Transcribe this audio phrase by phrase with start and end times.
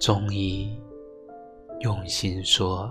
[0.00, 0.82] 中医
[1.80, 2.90] 用心说，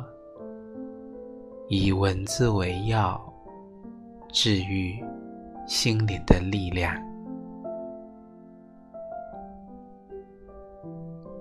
[1.68, 3.20] 以文字为药，
[4.32, 5.04] 治愈
[5.66, 6.96] 心灵的力量。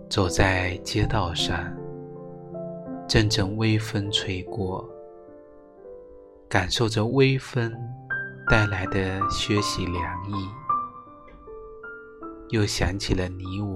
[0.09, 1.71] 走在街道上，
[3.07, 4.89] 阵阵微风吹过，
[6.48, 7.71] 感受着微风
[8.48, 10.48] 带来的学习凉意，
[12.48, 13.68] 又想起了你我。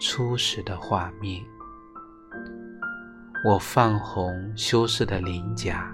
[0.00, 1.44] 初时的画面，
[3.44, 5.92] 我泛红修饰的鳞甲，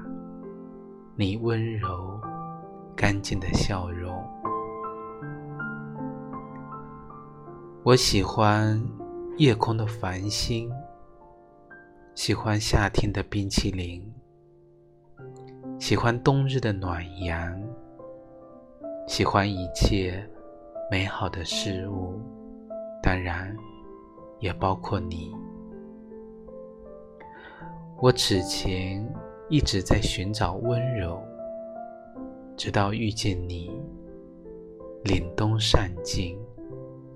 [1.17, 2.21] 你温柔
[2.95, 4.23] 干净的笑容。
[7.83, 8.79] 我喜欢
[9.39, 10.71] 夜空的繁星，
[12.15, 14.07] 喜欢夏天的冰淇淋，
[15.79, 17.59] 喜欢冬日的暖阳，
[19.09, 20.29] 喜欢一切
[20.91, 22.21] 美好的事物，
[23.03, 23.57] 当然。
[24.39, 25.35] 也包括你。
[28.01, 29.07] 我此前
[29.49, 31.23] 一直在寻找温柔，
[32.57, 33.71] 直到遇见你。
[35.05, 36.39] 凛冬散尽，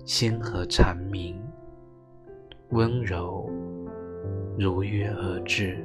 [0.05, 1.35] 星河长明，
[2.69, 3.49] 温柔
[4.57, 5.83] 如约而至。